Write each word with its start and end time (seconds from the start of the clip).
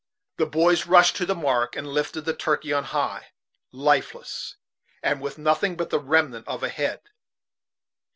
The 0.37 0.47
boys 0.47 0.87
rushed 0.87 1.15
to 1.17 1.27
the 1.27 1.35
mark, 1.35 1.75
and 1.75 1.85
lifted 1.85 2.21
the 2.21 2.33
turkey 2.33 2.73
on 2.73 2.85
high, 2.85 3.27
lifeless, 3.71 4.55
and 5.03 5.21
with 5.21 5.37
nothing 5.37 5.75
but 5.77 5.91
the 5.91 5.99
remnant 5.99 6.47
of 6.47 6.63
a 6.63 6.69
head. 6.69 7.01